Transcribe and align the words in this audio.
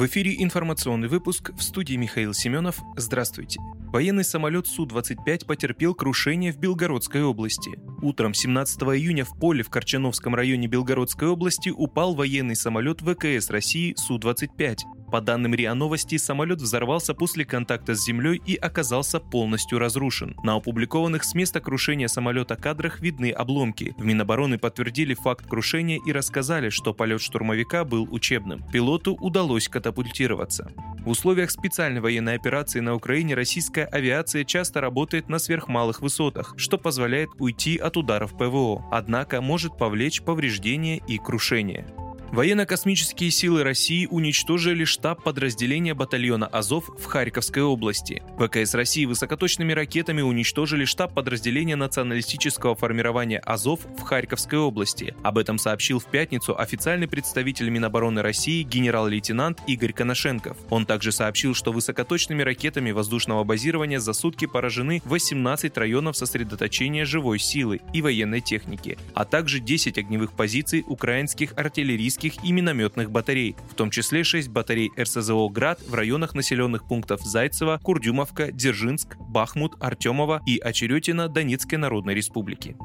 В 0.00 0.06
эфире 0.06 0.34
информационный 0.42 1.08
выпуск 1.08 1.50
в 1.54 1.62
студии 1.62 1.94
Михаил 1.94 2.32
Семенов. 2.32 2.78
Здравствуйте. 2.96 3.60
Военный 3.92 4.24
самолет 4.24 4.66
Су-25 4.66 5.44
потерпел 5.44 5.94
крушение 5.94 6.54
в 6.54 6.56
Белгородской 6.58 7.22
области. 7.22 7.78
Утром 8.00 8.32
17 8.32 8.80
июня 8.80 9.26
в 9.26 9.38
поле 9.38 9.62
в 9.62 9.68
Корчановском 9.68 10.34
районе 10.34 10.68
Белгородской 10.68 11.28
области 11.28 11.68
упал 11.68 12.14
военный 12.14 12.56
самолет 12.56 13.02
ВКС 13.02 13.50
России 13.50 13.92
Су-25. 13.94 14.78
По 15.10 15.20
данным 15.20 15.54
РИА 15.54 15.74
Новости, 15.74 16.16
самолет 16.18 16.60
взорвался 16.60 17.14
после 17.14 17.44
контакта 17.44 17.94
с 17.94 18.04
землей 18.04 18.40
и 18.46 18.54
оказался 18.54 19.18
полностью 19.18 19.78
разрушен. 19.78 20.36
На 20.44 20.54
опубликованных 20.54 21.24
с 21.24 21.34
места 21.34 21.60
крушения 21.60 22.06
самолета 22.06 22.54
кадрах 22.54 23.00
видны 23.00 23.30
обломки. 23.30 23.94
В 23.98 24.04
Минобороны 24.04 24.58
подтвердили 24.58 25.14
факт 25.14 25.46
крушения 25.46 25.98
и 26.06 26.12
рассказали, 26.12 26.70
что 26.70 26.94
полет 26.94 27.20
штурмовика 27.20 27.84
был 27.84 28.06
учебным. 28.10 28.62
Пилоту 28.72 29.14
удалось 29.14 29.68
катапультироваться. 29.68 30.70
В 31.00 31.08
условиях 31.08 31.50
специальной 31.50 32.00
военной 32.00 32.34
операции 32.34 32.80
на 32.80 32.94
Украине 32.94 33.34
российская 33.34 33.86
авиация 33.86 34.44
часто 34.44 34.80
работает 34.80 35.28
на 35.28 35.38
сверхмалых 35.38 36.02
высотах, 36.02 36.54
что 36.56 36.78
позволяет 36.78 37.30
уйти 37.38 37.78
от 37.78 37.96
ударов 37.96 38.36
ПВО, 38.36 38.86
однако 38.92 39.40
может 39.40 39.76
повлечь 39.76 40.22
повреждения 40.22 40.98
и 41.08 41.18
крушение. 41.18 41.86
Военно-космические 42.32 43.32
силы 43.32 43.64
России 43.64 44.06
уничтожили 44.06 44.84
штаб 44.84 45.24
подразделения 45.24 45.94
батальона 45.94 46.46
«Азов» 46.46 46.88
в 46.96 47.04
Харьковской 47.06 47.64
области. 47.64 48.22
ВКС 48.38 48.74
России 48.74 49.04
высокоточными 49.04 49.72
ракетами 49.72 50.22
уничтожили 50.22 50.84
штаб 50.84 51.12
подразделения 51.12 51.74
националистического 51.74 52.76
формирования 52.76 53.40
«Азов» 53.40 53.80
в 53.98 54.02
Харьковской 54.02 54.60
области. 54.60 55.12
Об 55.24 55.38
этом 55.38 55.58
сообщил 55.58 55.98
в 55.98 56.04
пятницу 56.04 56.56
официальный 56.56 57.08
представитель 57.08 57.68
Минобороны 57.68 58.22
России 58.22 58.62
генерал-лейтенант 58.62 59.58
Игорь 59.66 59.92
Коношенков. 59.92 60.56
Он 60.70 60.86
также 60.86 61.10
сообщил, 61.10 61.52
что 61.52 61.72
высокоточными 61.72 62.42
ракетами 62.42 62.92
воздушного 62.92 63.42
базирования 63.42 63.98
за 63.98 64.12
сутки 64.12 64.46
поражены 64.46 65.02
18 65.04 65.76
районов 65.76 66.16
сосредоточения 66.16 67.04
живой 67.04 67.40
силы 67.40 67.80
и 67.92 68.00
военной 68.00 68.40
техники, 68.40 68.98
а 69.14 69.24
также 69.24 69.58
10 69.58 69.98
огневых 69.98 70.32
позиций 70.32 70.84
украинских 70.86 71.54
артиллерийских 71.56 72.19
артиллерийских 72.20 72.44
и 72.44 72.52
минометных 72.52 73.10
батарей, 73.10 73.56
в 73.70 73.74
том 73.74 73.90
числе 73.90 74.24
6 74.24 74.48
батарей 74.48 74.90
РСЗО 74.98 75.48
«Град» 75.48 75.80
в 75.86 75.94
районах 75.94 76.34
населенных 76.34 76.86
пунктов 76.86 77.22
Зайцево, 77.22 77.80
Курдюмовка, 77.82 78.52
Дзержинск, 78.52 79.16
Бахмут, 79.18 79.74
Артемова 79.80 80.42
и 80.46 80.58
Очеретина 80.58 81.28
Донецкой 81.28 81.78
Народной 81.78 82.14
Республики. 82.14 82.76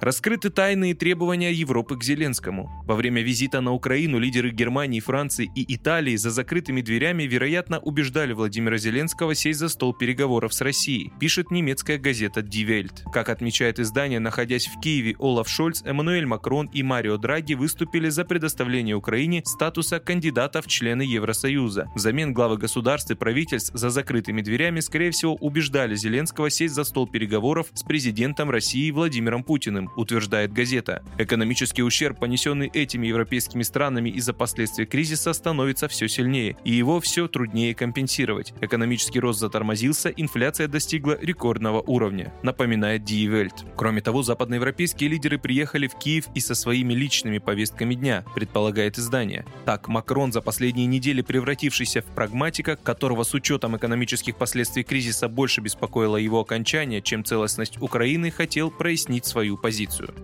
Раскрыты 0.00 0.50
тайные 0.50 0.94
требования 0.94 1.52
Европы 1.52 1.96
к 1.96 2.04
Зеленскому. 2.04 2.70
Во 2.86 2.94
время 2.94 3.22
визита 3.22 3.60
на 3.60 3.72
Украину 3.72 4.18
лидеры 4.18 4.50
Германии, 4.50 5.00
Франции 5.00 5.50
и 5.54 5.74
Италии 5.74 6.16
за 6.16 6.30
закрытыми 6.30 6.82
дверями, 6.82 7.22
вероятно, 7.22 7.78
убеждали 7.78 8.32
Владимира 8.32 8.76
Зеленского 8.76 9.34
сесть 9.34 9.58
за 9.58 9.68
стол 9.68 9.94
переговоров 9.94 10.52
с 10.52 10.60
Россией, 10.60 11.12
пишет 11.18 11.50
немецкая 11.50 11.98
газета 11.98 12.40
Die 12.40 12.66
Welt. 12.66 13.10
Как 13.12 13.28
отмечает 13.30 13.78
издание, 13.78 14.20
находясь 14.20 14.66
в 14.66 14.80
Киеве, 14.80 15.16
Олаф 15.18 15.48
Шольц, 15.48 15.82
Эммануэль 15.82 16.26
Макрон 16.26 16.66
и 16.72 16.82
Марио 16.82 17.16
Драги 17.16 17.54
выступили 17.54 18.10
за 18.10 18.24
предоставление 18.24 18.96
Украине 18.96 19.42
статуса 19.44 19.98
кандидата 19.98 20.60
в 20.60 20.66
члены 20.66 21.02
Евросоюза. 21.02 21.90
Взамен 21.94 22.34
главы 22.34 22.58
государств 22.58 23.10
и 23.10 23.14
правительств 23.14 23.72
за 23.74 23.90
закрытыми 23.90 24.42
дверями, 24.42 24.80
скорее 24.80 25.10
всего, 25.10 25.34
убеждали 25.34 25.94
Зеленского 25.94 26.50
сесть 26.50 26.74
за 26.74 26.84
стол 26.84 27.06
переговоров 27.08 27.68
с 27.72 27.82
президентом 27.82 28.50
России 28.50 28.90
Владимиром 28.90 29.42
Путиным, 29.42 29.90
утверждает 29.96 30.52
газета. 30.52 31.02
Экономический 31.18 31.82
ущерб, 31.82 32.18
понесенный 32.18 32.68
этими 32.72 33.06
европейскими 33.06 33.62
странами 33.62 34.10
из-за 34.10 34.32
последствий 34.32 34.84
кризиса, 34.84 35.32
становится 35.32 35.88
все 35.88 36.08
сильнее, 36.08 36.56
и 36.64 36.72
его 36.72 37.00
все 37.00 37.28
труднее 37.28 37.74
компенсировать. 37.74 38.52
Экономический 38.60 39.20
рост 39.20 39.40
затормозился, 39.40 40.10
инфляция 40.10 40.68
достигла 40.68 41.18
рекордного 41.20 41.80
уровня, 41.80 42.32
напоминает 42.42 43.02
Die 43.02 43.26
Welt. 43.26 43.64
Кроме 43.76 44.00
того, 44.00 44.22
западноевропейские 44.22 45.10
лидеры 45.10 45.38
приехали 45.38 45.86
в 45.86 45.94
Киев 45.94 46.26
и 46.34 46.40
со 46.40 46.54
своими 46.54 46.92
личными 46.92 47.38
повестками 47.38 47.94
дня, 47.94 48.24
предполагает 48.34 48.98
издание. 48.98 49.46
Так, 49.64 49.88
Макрон 49.88 50.32
за 50.32 50.40
последние 50.40 50.86
недели 50.86 51.22
превратившийся 51.22 52.02
в 52.02 52.06
прагматика, 52.06 52.76
которого 52.76 53.22
с 53.22 53.32
учетом 53.34 53.76
экономических 53.76 54.36
последствий 54.36 54.82
кризиса 54.82 55.28
больше 55.28 55.60
беспокоило 55.60 56.16
его 56.16 56.40
окончание, 56.40 57.00
чем 57.00 57.24
целостность 57.24 57.80
Украины, 57.80 58.30
хотел 58.30 58.70
прояснить 58.70 59.26
свою 59.26 59.56
позицию 59.56 59.75
позицию. 59.76 60.14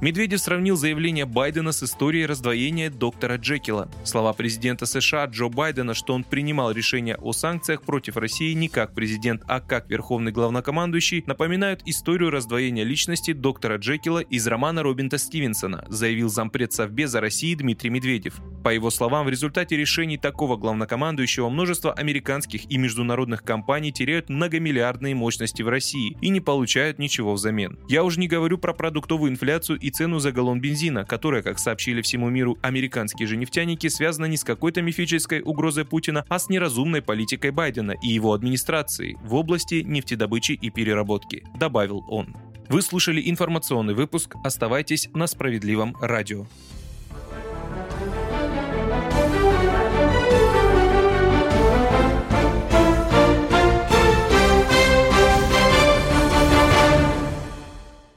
Медведев 0.00 0.40
сравнил 0.40 0.76
заявление 0.76 1.26
Байдена 1.26 1.70
с 1.70 1.82
историей 1.82 2.26
раздвоения 2.26 2.90
доктора 2.90 3.36
Джекила. 3.36 3.88
Слова 4.04 4.32
президента 4.32 4.84
США 4.84 5.26
Джо 5.26 5.48
Байдена, 5.48 5.94
что 5.94 6.14
он 6.14 6.24
принимал 6.24 6.72
решение 6.72 7.16
о 7.16 7.32
санкциях 7.32 7.82
против 7.82 8.16
России 8.16 8.52
не 8.52 8.68
как 8.68 8.94
президент, 8.94 9.42
а 9.46 9.60
как 9.60 9.88
верховный 9.88 10.32
главнокомандующий, 10.32 11.22
напоминают 11.26 11.82
историю 11.84 12.30
раздвоения 12.30 12.84
личности 12.84 13.32
доктора 13.32 13.76
Джекила 13.76 14.18
из 14.18 14.46
романа 14.48 14.82
Робинта 14.82 15.18
Стивенсона, 15.18 15.84
заявил 15.88 16.28
зампред 16.28 16.72
Совбеза 16.72 17.20
России 17.20 17.54
Дмитрий 17.54 17.90
Медведев. 17.90 18.40
По 18.62 18.68
его 18.68 18.90
словам, 18.90 19.26
в 19.26 19.28
результате 19.28 19.76
решений 19.76 20.18
такого 20.18 20.56
главнокомандующего 20.56 21.48
множество 21.48 21.92
американских 21.92 22.70
и 22.70 22.76
международных 22.78 23.42
компаний 23.42 23.92
теряют 23.92 24.28
многомиллиардные 24.28 25.14
мощности 25.14 25.62
в 25.62 25.68
России 25.68 26.16
и 26.20 26.28
не 26.28 26.40
получают 26.40 26.98
ничего 26.98 27.32
взамен. 27.32 27.78
Я 27.88 28.04
уже 28.04 28.20
не 28.20 28.28
говорю 28.28 28.58
про 28.58 28.72
продуктовую 28.72 29.32
инфляцию 29.32 29.80
и 29.80 29.90
цену 29.90 30.20
за 30.20 30.30
галлон 30.30 30.60
бензина, 30.60 31.04
которая, 31.04 31.42
как 31.42 31.58
сообщили 31.58 32.02
всему 32.02 32.30
миру 32.30 32.56
американские 32.62 33.26
же 33.26 33.36
нефтяники, 33.36 33.88
связана 33.88 34.26
не 34.26 34.36
с 34.36 34.44
какой-то 34.44 34.80
мифической 34.80 35.42
угрозой 35.42 35.84
Путина, 35.84 36.24
а 36.28 36.38
с 36.38 36.48
неразумной 36.48 37.02
политикой 37.02 37.50
Байдена 37.50 37.94
и 38.02 38.08
его 38.08 38.32
администрации 38.32 39.16
в 39.24 39.34
области 39.34 39.82
нефтедобычи 39.86 40.52
и 40.52 40.70
переработки, 40.70 41.42
добавил 41.58 42.04
он. 42.08 42.36
Вы 42.68 42.80
слушали 42.80 43.22
информационный 43.28 43.94
выпуск. 43.94 44.34
Оставайтесь 44.44 45.08
на 45.12 45.26
справедливом 45.26 45.96
радио. 46.00 46.46